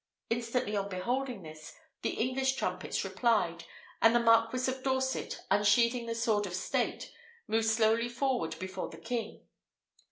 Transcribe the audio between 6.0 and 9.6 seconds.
the sword of state, moved slowly forward before the king.